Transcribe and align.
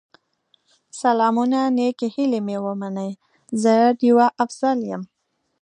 سلامونه 1.01 1.59
نیکې 1.77 2.07
هیلې 2.15 2.39
مې 2.45 2.57
ومنئ، 2.65 3.11
زه 3.61 3.73
ډيوه 3.99 4.27
افضل 4.43 4.77
یم 4.91 5.03